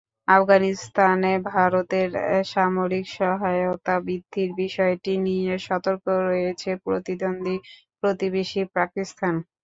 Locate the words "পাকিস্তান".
8.75-9.33